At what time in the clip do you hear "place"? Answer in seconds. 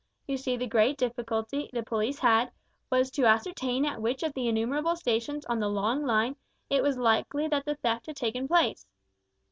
8.47-8.87